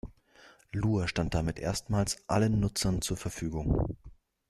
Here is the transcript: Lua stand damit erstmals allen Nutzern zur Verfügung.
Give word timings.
Lua 0.71 1.07
stand 1.07 1.35
damit 1.35 1.59
erstmals 1.59 2.23
allen 2.27 2.59
Nutzern 2.59 3.03
zur 3.03 3.17
Verfügung. 3.17 3.97